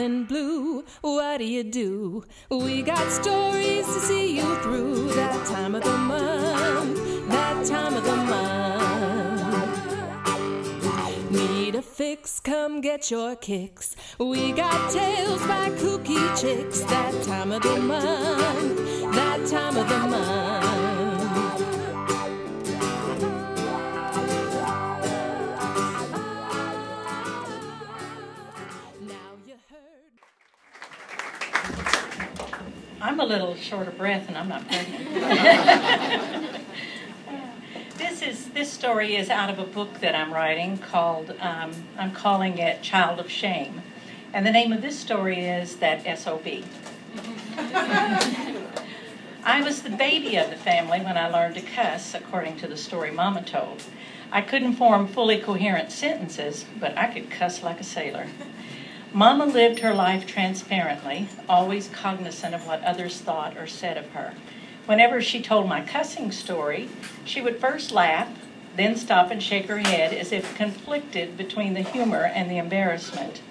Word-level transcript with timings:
feeling 0.00 0.24
blue, 0.24 0.82
what 1.02 1.38
do 1.38 1.44
you 1.44 1.62
do? 1.62 2.24
We 2.50 2.80
got 2.82 3.10
stories 3.10 3.86
to 3.86 4.00
see 4.00 4.36
you 4.36 4.56
through 4.62 5.12
that 5.12 5.46
time 5.46 5.74
of 5.74 5.84
the 5.84 5.96
month, 5.96 7.28
that 7.28 7.66
time 7.66 7.94
of 7.94 8.04
the 8.04 8.16
month. 8.16 8.50
Need 11.30 11.74
a 11.74 11.82
fix? 11.82 12.40
Come 12.40 12.80
get 12.80 13.10
your 13.10 13.36
kicks. 13.36 13.94
We 14.18 14.52
got 14.52 14.90
tales 14.90 15.46
by 15.46 15.68
kooky 15.70 16.40
chicks 16.40 16.80
that 16.84 17.22
time 17.24 17.52
of 17.52 17.62
the 17.62 17.76
month, 17.76 19.14
that 19.14 19.46
time 19.46 19.76
of 19.76 19.86
the 19.86 19.98
month. 19.98 20.39
Little 33.30 33.54
short 33.54 33.86
of 33.86 33.96
breath 33.96 34.26
and 34.26 34.36
I'm 34.36 34.48
not 34.48 34.66
pregnant. 34.66 35.08
this 37.96 38.22
is 38.22 38.48
this 38.48 38.72
story 38.72 39.14
is 39.14 39.30
out 39.30 39.48
of 39.50 39.60
a 39.60 39.64
book 39.64 40.00
that 40.00 40.16
I'm 40.16 40.34
writing 40.34 40.78
called 40.78 41.36
um, 41.38 41.70
I'm 41.96 42.10
calling 42.10 42.58
it 42.58 42.82
Child 42.82 43.20
of 43.20 43.30
Shame, 43.30 43.82
and 44.32 44.44
the 44.44 44.50
name 44.50 44.72
of 44.72 44.82
this 44.82 44.98
story 44.98 45.44
is 45.44 45.76
that 45.76 46.02
sob. 46.18 46.44
I 49.44 49.62
was 49.62 49.82
the 49.82 49.90
baby 49.90 50.34
of 50.34 50.50
the 50.50 50.56
family 50.56 50.98
when 50.98 51.16
I 51.16 51.28
learned 51.28 51.54
to 51.54 51.62
cuss, 51.62 52.16
according 52.16 52.56
to 52.56 52.66
the 52.66 52.76
story 52.76 53.12
Mama 53.12 53.44
told. 53.44 53.84
I 54.32 54.40
couldn't 54.40 54.74
form 54.74 55.06
fully 55.06 55.38
coherent 55.38 55.92
sentences, 55.92 56.64
but 56.80 56.98
I 56.98 57.06
could 57.06 57.30
cuss 57.30 57.62
like 57.62 57.80
a 57.80 57.84
sailor. 57.84 58.26
Mama 59.12 59.44
lived 59.44 59.80
her 59.80 59.92
life 59.92 60.24
transparently, 60.24 61.26
always 61.48 61.88
cognizant 61.88 62.54
of 62.54 62.64
what 62.64 62.82
others 62.84 63.18
thought 63.20 63.56
or 63.56 63.66
said 63.66 63.96
of 63.96 64.08
her. 64.10 64.34
Whenever 64.86 65.20
she 65.20 65.42
told 65.42 65.68
my 65.68 65.80
cussing 65.80 66.30
story, 66.30 66.88
she 67.24 67.42
would 67.42 67.58
first 67.58 67.90
laugh, 67.90 68.28
then 68.76 68.94
stop 68.94 69.32
and 69.32 69.42
shake 69.42 69.66
her 69.66 69.78
head 69.78 70.14
as 70.14 70.30
if 70.30 70.54
conflicted 70.54 71.36
between 71.36 71.74
the 71.74 71.82
humor 71.82 72.22
and 72.22 72.48
the 72.48 72.58
embarrassment. 72.58 73.42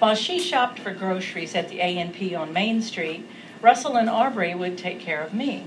While 0.00 0.16
she 0.16 0.40
shopped 0.40 0.80
for 0.80 0.90
groceries 0.90 1.54
at 1.54 1.68
the 1.68 1.78
A&P 1.78 2.34
on 2.34 2.52
Main 2.52 2.82
Street, 2.82 3.24
Russell 3.60 3.96
and 3.96 4.10
Aubrey 4.10 4.52
would 4.52 4.76
take 4.76 4.98
care 4.98 5.22
of 5.22 5.32
me. 5.32 5.64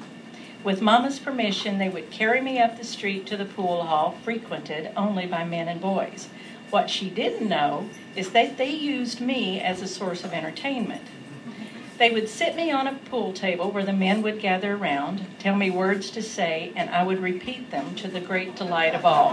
With 0.62 0.82
Mama's 0.82 1.20
permission, 1.20 1.78
they 1.78 1.88
would 1.88 2.12
carry 2.12 2.42
me 2.42 2.60
up 2.60 2.78
the 2.78 2.84
street 2.84 3.26
to 3.28 3.38
the 3.38 3.46
pool 3.46 3.84
hall 3.84 4.18
frequented 4.26 4.92
only 4.98 5.26
by 5.26 5.46
men 5.46 5.70
and 5.70 5.80
boys. 5.80 6.28
What 6.70 6.90
she 6.90 7.10
didn't 7.10 7.48
know 7.48 7.90
is 8.16 8.32
that 8.32 8.58
they 8.58 8.70
used 8.70 9.22
me 9.22 9.62
as 9.62 9.82
a 9.82 9.88
source 9.88 10.24
of 10.24 10.34
entertainment. 10.34 11.04
They 11.98 12.12
would 12.12 12.28
sit 12.28 12.58
me 12.58 12.72
on 12.72 12.88
a 12.88 12.94
pool 12.94 13.32
table 13.32 13.72
where 13.72 13.86
the 13.86 13.94
men 13.94 14.22
would 14.22 14.42
gather 14.42 14.76
around, 14.76 15.26
tell 15.40 15.56
me 15.56 15.70
words 15.70 16.10
to 16.12 16.22
say, 16.22 16.74
and 16.76 16.90
I 16.90 17.04
would 17.04 17.22
repeat 17.22 17.72
them 17.72 17.96
to 17.96 18.10
the 18.10 18.20
great 18.20 18.56
delight 18.58 18.94
of 18.94 19.06
all. 19.06 19.32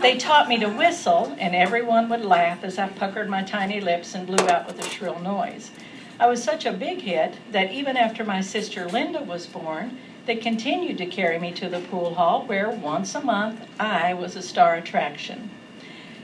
they 0.00 0.16
taught 0.16 0.48
me 0.48 0.58
to 0.58 0.68
whistle, 0.68 1.34
and 1.40 1.56
everyone 1.56 2.08
would 2.08 2.24
laugh 2.24 2.62
as 2.62 2.78
I 2.78 2.88
puckered 2.88 3.28
my 3.28 3.42
tiny 3.42 3.80
lips 3.80 4.14
and 4.14 4.28
blew 4.28 4.48
out 4.48 4.68
with 4.68 4.78
a 4.78 4.88
shrill 4.88 5.18
noise. 5.18 5.72
I 6.20 6.28
was 6.28 6.44
such 6.44 6.64
a 6.66 6.72
big 6.72 7.00
hit 7.00 7.34
that 7.50 7.72
even 7.72 7.96
after 7.96 8.22
my 8.22 8.40
sister 8.40 8.86
Linda 8.86 9.22
was 9.24 9.48
born, 9.48 9.98
they 10.26 10.36
continued 10.36 10.96
to 10.98 11.06
carry 11.06 11.38
me 11.38 11.52
to 11.52 11.68
the 11.68 11.80
pool 11.80 12.14
hall 12.14 12.44
where 12.46 12.70
once 12.70 13.14
a 13.14 13.20
month 13.20 13.60
I 13.78 14.14
was 14.14 14.36
a 14.36 14.42
star 14.42 14.74
attraction. 14.74 15.50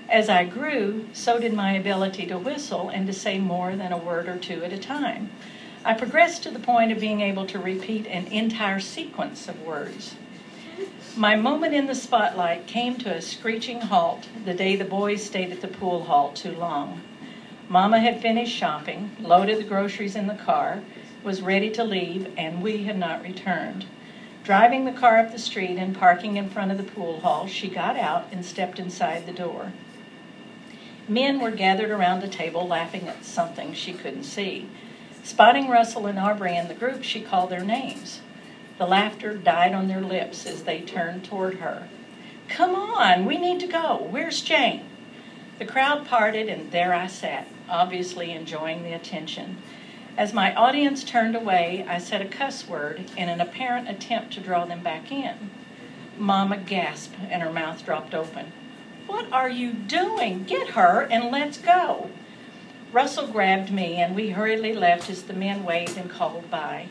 As 0.09 0.29
I 0.29 0.45
grew, 0.45 1.07
so 1.13 1.39
did 1.39 1.53
my 1.53 1.73
ability 1.73 2.27
to 2.27 2.39
whistle 2.39 2.89
and 2.89 3.07
to 3.07 3.13
say 3.13 3.39
more 3.39 3.77
than 3.77 3.93
a 3.93 3.99
word 3.99 4.29
or 4.29 4.37
two 4.37 4.65
at 4.65 4.73
a 4.73 4.79
time. 4.79 5.31
I 5.85 5.95
progressed 5.95 6.43
to 6.43 6.51
the 6.51 6.59
point 6.59 6.93
of 6.93 7.01
being 7.01 7.21
able 7.21 7.47
to 7.47 7.59
repeat 7.59 8.07
an 8.07 8.27
entire 8.27 8.81
sequence 8.81 9.49
of 9.49 9.63
words. 9.63 10.15
My 11.17 11.37
moment 11.37 11.75
in 11.75 11.87
the 11.87 11.95
spotlight 11.95 12.67
came 12.67 12.97
to 12.99 13.15
a 13.15 13.21
screeching 13.21 13.83
halt 13.83 14.29
the 14.45 14.55
day 14.55 14.77
the 14.77 14.85
boys 14.85 15.23
stayed 15.23 15.53
at 15.53 15.61
the 15.61 15.69
pool 15.69 16.05
hall 16.05 16.33
too 16.33 16.53
long. 16.53 17.03
Mama 17.69 18.01
had 18.01 18.21
finished 18.21 18.57
shopping, 18.57 19.11
loaded 19.21 19.59
the 19.59 19.65
groceries 19.65 20.17
in 20.17 20.27
the 20.27 20.35
car, 20.35 20.83
was 21.23 21.43
ready 21.43 21.71
to 21.71 21.85
leave, 21.85 22.33
and 22.37 22.63
we 22.63 22.85
had 22.85 22.99
not 22.99 23.23
returned. 23.23 23.87
Driving 24.45 24.87
the 24.87 24.93
car 24.93 25.19
up 25.19 25.33
the 25.33 25.39
street 25.39 25.77
and 25.77 25.97
parking 25.97 26.37
in 26.37 26.49
front 26.49 26.71
of 26.71 26.79
the 26.79 26.83
pool 26.83 27.21
hall, 27.21 27.47
she 27.47 27.69
got 27.69 27.97
out 27.97 28.27
and 28.33 28.45
stepped 28.45 28.79
inside 28.79 29.27
the 29.27 29.33
door. 29.33 29.73
Men 31.07 31.41
were 31.41 31.51
gathered 31.51 31.91
around 31.91 32.23
a 32.23 32.29
table 32.29 32.67
laughing 32.67 33.07
at 33.09 33.25
something 33.25 33.75
she 33.75 33.93
couldn't 33.93 34.25
see. 34.25 34.69
Spotting 35.23 35.69
Russell 35.69 36.07
and 36.07 36.19
Aubrey 36.19 36.57
in 36.57 36.69
the 36.69 36.75
group, 36.75 37.03
she 37.03 37.21
called 37.21 37.51
their 37.51 37.65
names. 37.65 38.21
The 38.79 38.87
laughter 38.87 39.35
died 39.35 39.75
on 39.75 39.89
their 39.89 40.01
lips 40.01 40.47
as 40.47 40.63
they 40.63 40.81
turned 40.81 41.25
toward 41.25 41.57
her. 41.57 41.89
Come 42.49 42.75
on, 42.75 43.27
we 43.27 43.37
need 43.37 43.61
to 43.61 43.67
go. 43.67 44.07
Where's 44.11 44.41
Jane? 44.41 44.85
The 45.59 45.67
crowd 45.67 46.07
parted, 46.07 46.49
and 46.49 46.71
there 46.73 46.95
I 46.95 47.07
sat, 47.07 47.47
obviously 47.69 48.33
enjoying 48.33 48.83
the 48.83 48.95
attention. 48.95 49.59
As 50.21 50.35
my 50.35 50.55
audience 50.55 51.03
turned 51.03 51.35
away, 51.35 51.83
I 51.89 51.97
said 51.97 52.21
a 52.21 52.29
cuss 52.29 52.69
word 52.69 53.11
in 53.17 53.31
an 53.31 53.41
apparent 53.41 53.89
attempt 53.89 54.35
to 54.35 54.41
draw 54.41 54.67
them 54.67 54.83
back 54.83 55.11
in. 55.11 55.51
Mama 56.19 56.59
gasped, 56.59 57.15
and 57.31 57.43
her 57.43 57.51
mouth 57.51 57.87
dropped 57.87 58.13
open. 58.13 58.53
What 59.07 59.33
are 59.33 59.49
you 59.49 59.73
doing? 59.73 60.45
Get 60.45 60.73
her 60.73 61.09
and 61.11 61.33
let's 61.33 61.57
go. 61.57 62.11
Russell 62.93 63.29
grabbed 63.29 63.73
me, 63.73 63.97
and 63.97 64.15
we 64.15 64.29
hurriedly 64.29 64.75
left 64.75 65.09
as 65.09 65.23
the 65.23 65.33
men 65.33 65.65
waved 65.65 65.97
and 65.97 66.11
called 66.11 66.51
by. 66.51 66.89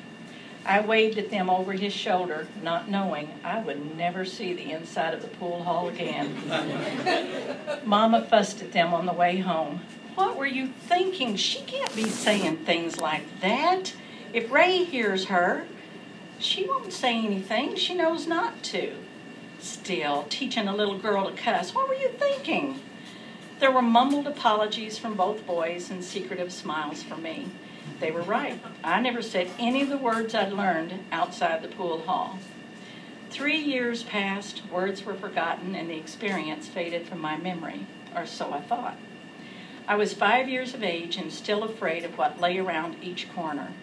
I 0.65 0.79
waved 0.79 1.19
at 1.19 1.29
them 1.29 1.51
over 1.51 1.73
his 1.73 1.93
shoulder, 1.93 2.47
not 2.63 2.89
knowing 2.89 3.39
I 3.43 3.59
would 3.59 3.95
never 3.95 4.25
see 4.25 4.53
the 4.53 4.71
inside 4.71 5.13
of 5.13 5.21
the 5.21 5.27
pool 5.27 5.63
hall 5.65 5.87
again. 5.87 6.35
Mama 7.85 8.25
fussed 8.25 8.63
at 8.63 8.71
them 8.71 8.91
on 8.91 9.05
the 9.05 9.13
way 9.13 9.37
home. 9.37 9.81
What 10.15 10.37
were 10.37 10.45
you 10.45 10.67
thinking? 10.67 11.35
She 11.35 11.61
can't 11.61 11.95
be 11.95 12.09
saying 12.09 12.57
things 12.57 12.99
like 12.99 13.41
that. 13.41 13.93
If 14.33 14.51
Ray 14.51 14.83
hears 14.83 15.25
her, 15.25 15.65
she 16.39 16.65
won't 16.65 16.93
say 16.93 17.17
anything. 17.17 17.75
She 17.75 17.93
knows 17.93 18.27
not 18.27 18.63
to. 18.63 18.93
Still, 19.59 20.25
teaching 20.29 20.67
a 20.67 20.75
little 20.75 20.97
girl 20.97 21.29
to 21.29 21.35
cuss. 21.35 21.73
What 21.73 21.87
were 21.87 21.95
you 21.95 22.09
thinking? 22.09 22.79
There 23.59 23.71
were 23.71 23.81
mumbled 23.81 24.27
apologies 24.27 24.97
from 24.97 25.15
both 25.15 25.45
boys 25.45 25.89
and 25.89 26.03
secretive 26.03 26.53
smiles 26.53 27.03
from 27.03 27.21
me. 27.21 27.49
They 27.99 28.11
were 28.11 28.21
right. 28.21 28.61
I 28.83 29.01
never 29.01 29.21
said 29.21 29.49
any 29.59 29.81
of 29.81 29.89
the 29.89 29.97
words 29.97 30.33
I'd 30.33 30.53
learned 30.53 30.93
outside 31.11 31.61
the 31.61 31.67
pool 31.67 31.99
hall. 32.01 32.39
Three 33.29 33.57
years 33.57 34.03
passed, 34.03 34.61
words 34.71 35.03
were 35.03 35.13
forgotten, 35.13 35.75
and 35.75 35.89
the 35.89 35.97
experience 35.97 36.67
faded 36.67 37.07
from 37.07 37.19
my 37.19 37.35
memory, 37.35 37.85
or 38.15 38.25
so 38.25 38.53
I 38.53 38.61
thought. 38.61 38.97
I 39.89 39.95
was 39.95 40.13
five 40.13 40.47
years 40.47 40.75
of 40.75 40.83
age 40.83 41.17
and 41.17 41.33
still 41.33 41.63
afraid 41.63 42.05
of 42.05 42.15
what 42.15 42.39
lay 42.39 42.59
around 42.59 42.97
each 43.01 43.27
corner. 43.33 43.73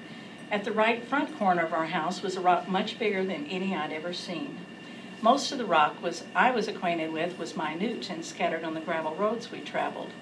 At 0.52 0.62
the 0.62 0.70
right 0.70 1.02
front 1.02 1.36
corner 1.36 1.62
of 1.62 1.72
our 1.72 1.86
house 1.86 2.22
was 2.22 2.36
a 2.36 2.40
rock 2.40 2.68
much 2.68 2.96
bigger 2.96 3.24
than 3.24 3.48
any 3.48 3.74
I'd 3.74 3.92
ever 3.92 4.12
seen. 4.12 4.56
Most 5.20 5.50
of 5.50 5.58
the 5.58 5.64
rock 5.64 6.00
was 6.00 6.22
I 6.32 6.52
was 6.52 6.68
acquainted 6.68 7.12
with 7.12 7.40
was 7.40 7.56
minute 7.56 8.08
and 8.08 8.24
scattered 8.24 8.62
on 8.62 8.74
the 8.74 8.80
gravel 8.80 9.16
roads 9.16 9.50
we 9.50 9.58
traveled. 9.58 10.12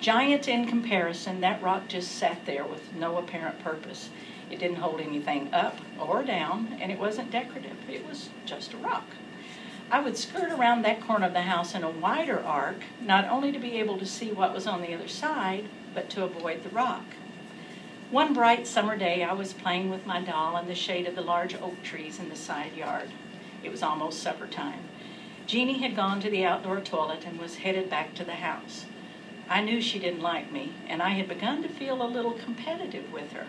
Giant 0.00 0.48
in 0.48 0.66
comparison, 0.66 1.42
that 1.42 1.62
rock 1.62 1.86
just 1.86 2.12
sat 2.12 2.46
there 2.46 2.64
with 2.64 2.94
no 2.94 3.18
apparent 3.18 3.58
purpose. 3.58 4.08
It 4.50 4.58
didn't 4.58 4.78
hold 4.78 5.02
anything 5.02 5.52
up 5.52 5.76
or 6.00 6.22
down, 6.22 6.78
and 6.80 6.90
it 6.90 6.98
wasn't 6.98 7.30
decorative. 7.30 7.76
It 7.90 8.08
was 8.08 8.30
just 8.46 8.72
a 8.72 8.78
rock. 8.78 9.04
I 9.88 10.00
would 10.00 10.16
skirt 10.16 10.50
around 10.50 10.82
that 10.82 11.00
corner 11.00 11.26
of 11.26 11.32
the 11.32 11.42
house 11.42 11.74
in 11.74 11.84
a 11.84 11.90
wider 11.90 12.44
arc, 12.44 12.82
not 13.00 13.28
only 13.28 13.52
to 13.52 13.58
be 13.58 13.78
able 13.78 13.98
to 13.98 14.06
see 14.06 14.32
what 14.32 14.52
was 14.52 14.66
on 14.66 14.82
the 14.82 14.92
other 14.92 15.06
side, 15.06 15.68
but 15.94 16.10
to 16.10 16.24
avoid 16.24 16.62
the 16.62 16.70
rock. 16.70 17.14
One 18.10 18.32
bright 18.32 18.66
summer 18.66 18.96
day, 18.96 19.22
I 19.22 19.32
was 19.32 19.52
playing 19.52 19.88
with 19.88 20.06
my 20.06 20.20
doll 20.20 20.56
in 20.56 20.66
the 20.66 20.74
shade 20.74 21.06
of 21.06 21.14
the 21.14 21.22
large 21.22 21.54
oak 21.54 21.82
trees 21.84 22.18
in 22.18 22.28
the 22.28 22.36
side 22.36 22.74
yard. 22.74 23.10
It 23.62 23.70
was 23.70 23.82
almost 23.82 24.22
supper 24.22 24.46
time. 24.46 24.80
Jeannie 25.46 25.78
had 25.78 25.94
gone 25.94 26.20
to 26.20 26.30
the 26.30 26.44
outdoor 26.44 26.80
toilet 26.80 27.24
and 27.24 27.38
was 27.38 27.56
headed 27.56 27.88
back 27.88 28.14
to 28.16 28.24
the 28.24 28.34
house. 28.34 28.86
I 29.48 29.60
knew 29.60 29.80
she 29.80 30.00
didn't 30.00 30.20
like 30.20 30.50
me, 30.50 30.72
and 30.88 31.00
I 31.00 31.10
had 31.10 31.28
begun 31.28 31.62
to 31.62 31.68
feel 31.68 32.02
a 32.02 32.06
little 32.06 32.32
competitive 32.32 33.12
with 33.12 33.32
her. 33.32 33.46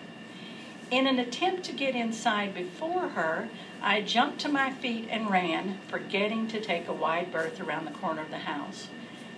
In 0.90 1.06
an 1.06 1.20
attempt 1.20 1.64
to 1.66 1.74
get 1.74 1.96
inside 1.96 2.54
before 2.54 3.10
her, 3.10 3.50
I 3.82 4.02
jumped 4.02 4.40
to 4.42 4.50
my 4.50 4.72
feet 4.72 5.08
and 5.10 5.30
ran, 5.30 5.80
forgetting 5.90 6.48
to 6.48 6.62
take 6.62 6.88
a 6.88 6.94
wide 6.94 7.30
berth 7.30 7.60
around 7.60 7.86
the 7.86 7.92
corner 7.92 8.22
of 8.22 8.30
the 8.30 8.38
house. 8.38 8.88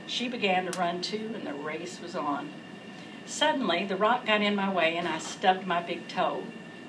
She 0.05 0.27
began 0.27 0.71
to 0.71 0.79
run 0.79 1.01
too, 1.01 1.31
and 1.33 1.47
the 1.47 1.55
race 1.55 1.99
was 2.01 2.15
on. 2.15 2.49
Suddenly, 3.25 3.85
the 3.85 3.95
rock 3.95 4.27
got 4.27 4.43
in 4.43 4.55
my 4.55 4.71
way, 4.71 4.95
and 4.95 5.07
I 5.07 5.17
stubbed 5.17 5.65
my 5.65 5.81
big 5.81 6.07
toe. 6.07 6.43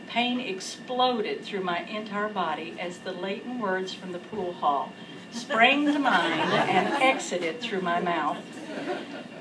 Pain 0.07 0.41
exploded 0.41 1.43
through 1.43 1.62
my 1.62 1.81
entire 1.85 2.29
body 2.29 2.75
as 2.79 2.99
the 2.99 3.12
latent 3.12 3.61
words 3.61 3.95
from 3.95 4.12
the 4.12 4.19
pool 4.19 4.53
hall 4.53 4.93
sprang 5.31 5.87
to 5.87 5.99
mind 5.99 6.53
and 6.53 7.03
exited 7.03 7.61
through 7.61 7.81
my 7.81 8.01
mouth. 8.01 8.45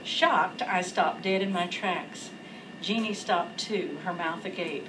Shocked, 0.04 0.62
I 0.62 0.82
stopped 0.82 1.24
dead 1.24 1.42
in 1.42 1.52
my 1.52 1.68
tracks. 1.68 2.30
Jeannie 2.82 3.14
stopped 3.14 3.60
too, 3.60 3.98
her 4.04 4.14
mouth 4.14 4.46
agape. 4.46 4.88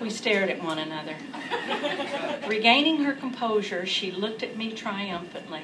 We 0.00 0.10
stared 0.10 0.50
at 0.50 0.62
one 0.62 0.78
another. 0.78 1.16
Regaining 2.46 3.04
her 3.04 3.12
composure, 3.12 3.86
she 3.86 4.10
looked 4.10 4.42
at 4.42 4.56
me 4.56 4.72
triumphantly. 4.72 5.62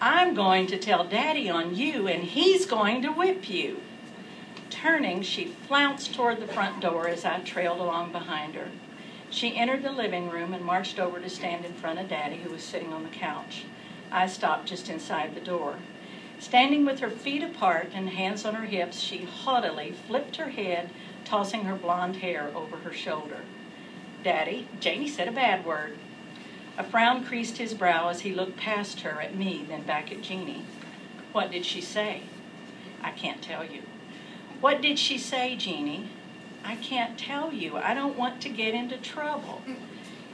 I'm 0.00 0.34
going 0.34 0.66
to 0.68 0.78
tell 0.78 1.04
Daddy 1.04 1.50
on 1.50 1.74
you, 1.74 2.06
and 2.06 2.22
he's 2.22 2.66
going 2.66 3.02
to 3.02 3.08
whip 3.08 3.48
you. 3.48 3.80
Turning, 4.70 5.22
she 5.22 5.46
flounced 5.66 6.14
toward 6.14 6.40
the 6.40 6.46
front 6.46 6.80
door 6.80 7.08
as 7.08 7.24
I 7.24 7.40
trailed 7.40 7.80
along 7.80 8.12
behind 8.12 8.54
her. 8.54 8.68
She 9.30 9.56
entered 9.56 9.82
the 9.82 9.92
living 9.92 10.30
room 10.30 10.54
and 10.54 10.64
marched 10.64 10.98
over 10.98 11.20
to 11.20 11.28
stand 11.28 11.64
in 11.64 11.72
front 11.74 11.98
of 11.98 12.08
Daddy, 12.08 12.36
who 12.36 12.50
was 12.50 12.62
sitting 12.62 12.92
on 12.92 13.02
the 13.02 13.08
couch. 13.08 13.64
I 14.10 14.26
stopped 14.26 14.68
just 14.68 14.88
inside 14.88 15.34
the 15.34 15.40
door. 15.40 15.76
Standing 16.38 16.84
with 16.84 17.00
her 17.00 17.10
feet 17.10 17.42
apart 17.42 17.90
and 17.94 18.10
hands 18.10 18.44
on 18.44 18.54
her 18.54 18.66
hips, 18.66 19.00
she 19.00 19.24
haughtily 19.24 19.92
flipped 19.92 20.36
her 20.36 20.50
head, 20.50 20.90
tossing 21.24 21.64
her 21.64 21.74
blonde 21.74 22.16
hair 22.16 22.50
over 22.54 22.76
her 22.78 22.92
shoulder. 22.92 23.40
Daddy, 24.22 24.68
Janie 24.80 25.08
said 25.08 25.28
a 25.28 25.32
bad 25.32 25.64
word. 25.64 25.96
A 26.76 26.84
frown 26.84 27.24
creased 27.24 27.58
his 27.58 27.74
brow 27.74 28.08
as 28.08 28.20
he 28.20 28.32
looked 28.32 28.56
past 28.56 29.00
her 29.00 29.20
at 29.20 29.34
me, 29.34 29.64
then 29.68 29.82
back 29.82 30.12
at 30.12 30.22
Jeannie. 30.22 30.64
What 31.32 31.50
did 31.50 31.66
she 31.66 31.80
say? 31.80 32.22
I 33.02 33.10
can't 33.10 33.42
tell 33.42 33.64
you. 33.64 33.82
What 34.60 34.80
did 34.80 34.98
she 34.98 35.18
say, 35.18 35.56
Jeannie? 35.56 36.08
I 36.64 36.76
can't 36.76 37.18
tell 37.18 37.52
you. 37.52 37.76
I 37.76 37.94
don't 37.94 38.16
want 38.16 38.40
to 38.42 38.48
get 38.48 38.74
into 38.74 38.96
trouble. 38.96 39.62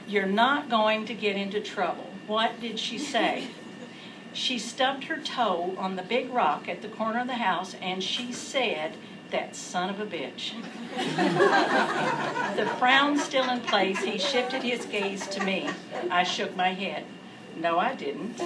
You're 0.06 0.26
not 0.26 0.68
going 0.68 1.06
to 1.06 1.14
get 1.14 1.36
into 1.36 1.60
trouble. 1.60 2.10
What 2.26 2.60
did 2.60 2.78
she 2.78 2.98
say? 2.98 3.48
She 4.34 4.58
stubbed 4.58 5.04
her 5.04 5.16
toe 5.16 5.75
on 5.78 5.94
the 5.94 6.02
big 6.02 6.28
rock 6.31 6.69
at 6.69 6.82
the 6.82 6.88
corner 6.88 7.20
of 7.20 7.28
the 7.28 7.34
house 7.34 7.76
and 7.81 8.02
she 8.02 8.32
said, 8.32 8.96
That 9.31 9.54
son 9.54 9.88
of 9.88 10.00
a 10.00 10.06
bitch. 10.06 10.54
the 12.56 12.66
frown 12.78 13.16
still 13.19 13.48
in 13.48 13.60
place, 13.60 14.02
he 14.02 14.19
shifted 14.19 14.64
his 14.64 14.86
gaze 14.86 15.28
to 15.28 15.44
me. 15.44 15.70
I 16.10 16.25
shook 16.25 16.56
my 16.56 16.70
head. 16.70 17.04
No, 17.56 17.78
I 17.78 17.94
didn't. 17.94 18.36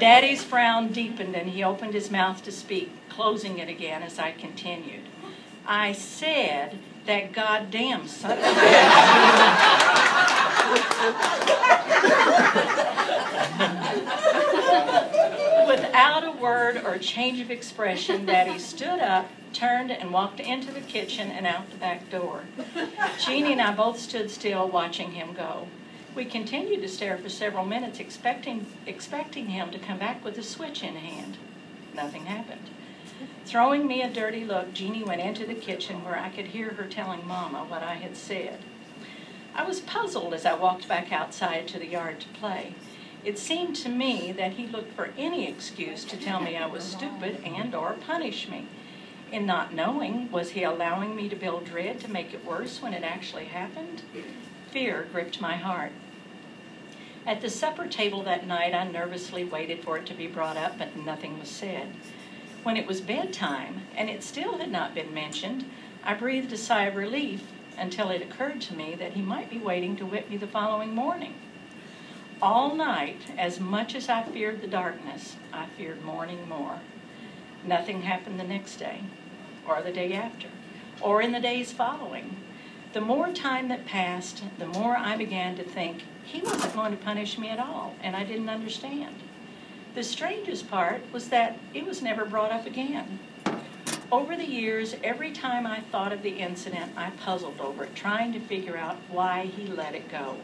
Daddy's 0.00 0.42
frown 0.42 0.88
deepened 0.88 1.36
and 1.36 1.50
he 1.50 1.62
opened 1.62 1.92
his 1.92 2.10
mouth 2.10 2.42
to 2.44 2.52
speak, 2.52 2.90
closing 3.10 3.58
it 3.58 3.68
again 3.68 4.02
as 4.02 4.18
I 4.18 4.32
continued. 4.32 5.02
I 5.66 5.92
said 5.92 6.78
that 7.04 7.32
goddamn 7.32 8.08
son 8.08 8.32
of 8.32 8.38
a 8.38 9.60
Without 10.70 13.06
a 16.94 16.98
change 16.98 17.40
of 17.40 17.50
expression, 17.50 18.26
that 18.26 18.48
he 18.48 18.58
stood 18.58 19.00
up, 19.00 19.28
turned, 19.52 19.90
and 19.90 20.12
walked 20.12 20.40
into 20.40 20.72
the 20.72 20.80
kitchen 20.80 21.30
and 21.30 21.46
out 21.46 21.70
the 21.70 21.76
back 21.76 22.10
door. 22.10 22.44
Jeannie 23.18 23.52
and 23.52 23.60
I 23.60 23.74
both 23.74 23.98
stood 23.98 24.30
still, 24.30 24.68
watching 24.68 25.12
him 25.12 25.34
go. 25.34 25.68
We 26.14 26.24
continued 26.24 26.82
to 26.82 26.88
stare 26.88 27.18
for 27.18 27.28
several 27.28 27.64
minutes, 27.64 28.00
expecting, 28.00 28.66
expecting 28.86 29.46
him 29.46 29.70
to 29.70 29.78
come 29.78 29.98
back 29.98 30.24
with 30.24 30.36
a 30.38 30.42
switch 30.42 30.82
in 30.82 30.96
hand. 30.96 31.36
Nothing 31.94 32.26
happened. 32.26 32.70
Throwing 33.44 33.86
me 33.86 34.02
a 34.02 34.10
dirty 34.10 34.44
look, 34.44 34.72
Jeannie 34.72 35.04
went 35.04 35.20
into 35.20 35.46
the 35.46 35.54
kitchen 35.54 36.04
where 36.04 36.18
I 36.18 36.30
could 36.30 36.46
hear 36.46 36.70
her 36.70 36.86
telling 36.86 37.26
Mama 37.26 37.64
what 37.64 37.82
I 37.82 37.94
had 37.94 38.16
said. 38.16 38.60
I 39.54 39.64
was 39.64 39.80
puzzled 39.80 40.32
as 40.32 40.46
I 40.46 40.54
walked 40.54 40.88
back 40.88 41.12
outside 41.12 41.68
to 41.68 41.78
the 41.78 41.86
yard 41.86 42.20
to 42.20 42.28
play. 42.28 42.74
It 43.22 43.38
seemed 43.38 43.76
to 43.76 43.88
me 43.90 44.32
that 44.32 44.54
he 44.54 44.66
looked 44.66 44.94
for 44.94 45.12
any 45.18 45.46
excuse 45.46 46.04
to 46.06 46.16
tell 46.16 46.40
me 46.40 46.56
I 46.56 46.66
was 46.66 46.84
stupid 46.84 47.42
and 47.44 47.74
or 47.74 47.94
punish 47.94 48.48
me. 48.48 48.64
In 49.30 49.44
not 49.44 49.74
knowing, 49.74 50.30
was 50.30 50.52
he 50.52 50.62
allowing 50.62 51.14
me 51.14 51.28
to 51.28 51.36
build 51.36 51.66
dread 51.66 52.00
to 52.00 52.10
make 52.10 52.32
it 52.32 52.44
worse 52.44 52.80
when 52.80 52.94
it 52.94 53.04
actually 53.04 53.44
happened? 53.44 54.02
Fear 54.68 55.08
gripped 55.12 55.40
my 55.40 55.56
heart. 55.56 55.92
At 57.26 57.42
the 57.42 57.50
supper 57.50 57.86
table 57.86 58.22
that 58.22 58.46
night, 58.46 58.74
I 58.74 58.84
nervously 58.84 59.44
waited 59.44 59.84
for 59.84 59.98
it 59.98 60.06
to 60.06 60.14
be 60.14 60.26
brought 60.26 60.56
up, 60.56 60.78
but 60.78 60.96
nothing 60.96 61.38
was 61.38 61.50
said. 61.50 61.92
When 62.62 62.78
it 62.78 62.86
was 62.86 63.02
bedtime, 63.02 63.82
and 63.96 64.08
it 64.08 64.24
still 64.24 64.58
had 64.58 64.70
not 64.70 64.94
been 64.94 65.12
mentioned, 65.12 65.66
I 66.02 66.14
breathed 66.14 66.52
a 66.52 66.56
sigh 66.56 66.84
of 66.84 66.96
relief 66.96 67.52
until 67.76 68.08
it 68.08 68.22
occurred 68.22 68.62
to 68.62 68.74
me 68.74 68.94
that 68.96 69.12
he 69.12 69.20
might 69.22 69.50
be 69.50 69.58
waiting 69.58 69.96
to 69.96 70.06
whip 70.06 70.30
me 70.30 70.38
the 70.38 70.46
following 70.46 70.94
morning. 70.94 71.34
All 72.42 72.74
night, 72.74 73.20
as 73.36 73.60
much 73.60 73.94
as 73.94 74.08
I 74.08 74.22
feared 74.22 74.62
the 74.62 74.66
darkness, 74.66 75.36
I 75.52 75.66
feared 75.76 76.02
morning 76.02 76.48
more. 76.48 76.80
Nothing 77.66 78.00
happened 78.00 78.40
the 78.40 78.44
next 78.44 78.76
day, 78.76 79.00
or 79.68 79.82
the 79.82 79.92
day 79.92 80.14
after, 80.14 80.48
or 81.02 81.20
in 81.20 81.32
the 81.32 81.40
days 81.40 81.70
following. 81.70 82.38
The 82.94 83.02
more 83.02 83.30
time 83.30 83.68
that 83.68 83.84
passed, 83.84 84.42
the 84.58 84.66
more 84.66 84.96
I 84.96 85.18
began 85.18 85.54
to 85.56 85.62
think 85.62 86.04
he 86.24 86.40
wasn't 86.40 86.74
going 86.74 86.96
to 86.96 87.04
punish 87.04 87.36
me 87.36 87.50
at 87.50 87.58
all, 87.58 87.94
and 88.02 88.16
I 88.16 88.24
didn't 88.24 88.48
understand. 88.48 89.16
The 89.94 90.02
strangest 90.02 90.70
part 90.70 91.02
was 91.12 91.28
that 91.28 91.58
it 91.74 91.84
was 91.84 92.00
never 92.00 92.24
brought 92.24 92.52
up 92.52 92.64
again. 92.64 93.18
Over 94.10 94.34
the 94.34 94.48
years, 94.48 94.96
every 95.04 95.32
time 95.32 95.66
I 95.66 95.80
thought 95.92 96.12
of 96.12 96.22
the 96.22 96.38
incident, 96.38 96.92
I 96.96 97.10
puzzled 97.10 97.60
over 97.60 97.84
it, 97.84 97.94
trying 97.94 98.32
to 98.32 98.40
figure 98.40 98.78
out 98.78 98.96
why 99.10 99.44
he 99.44 99.66
let 99.66 99.94
it 99.94 100.10
go. 100.10 100.38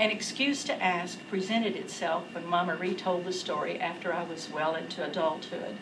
An 0.00 0.10
excuse 0.10 0.64
to 0.64 0.82
ask 0.82 1.28
presented 1.28 1.76
itself 1.76 2.24
when 2.32 2.46
Mama 2.46 2.74
retold 2.74 3.26
the 3.26 3.34
story 3.34 3.78
after 3.78 4.14
I 4.14 4.22
was 4.22 4.48
well 4.48 4.74
into 4.74 5.04
adulthood. 5.04 5.76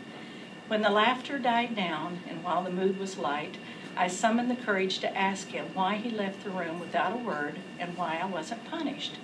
When 0.66 0.82
the 0.82 0.90
laughter 0.90 1.38
died 1.38 1.76
down 1.76 2.18
and 2.26 2.42
while 2.42 2.64
the 2.64 2.70
mood 2.70 2.98
was 2.98 3.16
light, 3.16 3.58
I 3.96 4.08
summoned 4.08 4.50
the 4.50 4.56
courage 4.56 4.98
to 5.00 5.16
ask 5.16 5.50
him 5.50 5.66
why 5.72 5.98
he 5.98 6.10
left 6.10 6.42
the 6.42 6.50
room 6.50 6.80
without 6.80 7.12
a 7.12 7.16
word 7.16 7.60
and 7.78 7.96
why 7.96 8.18
I 8.20 8.26
wasn't 8.26 8.64
punished. 8.64 9.18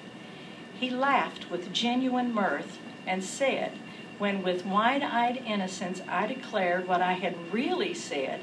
He 0.78 0.90
laughed 0.90 1.50
with 1.50 1.72
genuine 1.72 2.32
mirth 2.32 2.78
and 3.04 3.24
said, 3.24 3.80
when 4.18 4.44
with 4.44 4.64
wide 4.64 5.02
eyed 5.02 5.42
innocence 5.44 6.02
I 6.08 6.28
declared 6.28 6.86
what 6.86 7.02
I 7.02 7.14
had 7.14 7.52
really 7.52 7.94
said, 7.94 8.42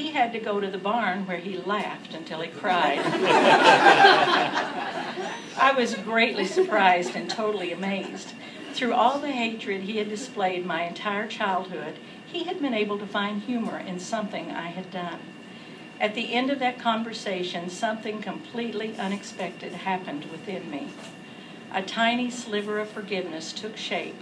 he 0.00 0.12
had 0.12 0.32
to 0.32 0.38
go 0.38 0.60
to 0.60 0.70
the 0.70 0.78
barn 0.78 1.26
where 1.26 1.36
he 1.36 1.58
laughed 1.58 2.14
until 2.14 2.40
he 2.40 2.48
cried. 2.48 2.98
I 5.58 5.74
was 5.76 5.94
greatly 5.94 6.46
surprised 6.46 7.14
and 7.14 7.28
totally 7.28 7.70
amazed. 7.70 8.32
Through 8.72 8.94
all 8.94 9.18
the 9.18 9.32
hatred 9.32 9.82
he 9.82 9.98
had 9.98 10.08
displayed 10.08 10.64
my 10.64 10.84
entire 10.84 11.26
childhood, 11.26 11.98
he 12.24 12.44
had 12.44 12.62
been 12.62 12.72
able 12.72 12.98
to 12.98 13.06
find 13.06 13.42
humor 13.42 13.78
in 13.78 14.00
something 14.00 14.50
I 14.50 14.68
had 14.68 14.90
done. 14.90 15.20
At 16.00 16.14
the 16.14 16.32
end 16.32 16.48
of 16.48 16.60
that 16.60 16.78
conversation, 16.78 17.68
something 17.68 18.22
completely 18.22 18.96
unexpected 18.98 19.72
happened 19.72 20.24
within 20.30 20.70
me. 20.70 20.88
A 21.72 21.82
tiny 21.82 22.30
sliver 22.30 22.78
of 22.78 22.88
forgiveness 22.88 23.52
took 23.52 23.76
shape 23.76 24.16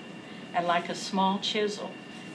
and 0.52 0.66
like 0.66 0.88
a 0.88 0.94
small 0.96 1.38
chisel, 1.38 1.92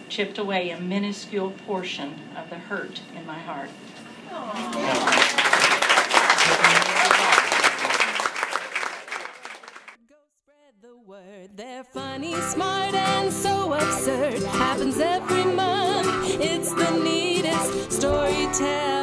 chipped 0.09 0.37
away 0.37 0.69
a 0.69 0.79
minuscule 0.79 1.51
portion 1.65 2.19
of 2.37 2.49
the 2.49 2.55
hurt 2.57 3.01
in 3.15 3.25
my 3.25 3.39
heart. 3.39 3.69
Go 10.09 10.15
spread 10.41 10.73
the 10.81 10.95
word. 11.05 11.55
They're 11.55 11.83
funny, 11.83 12.35
smart, 12.35 12.93
and 12.93 13.31
so 13.31 13.73
absurd. 13.73 14.43
Happens 14.43 14.99
every 14.99 15.45
month. 15.45 16.39
It's 16.39 16.73
the 16.73 16.91
neatest 17.03 17.91
storytelling 17.91 19.02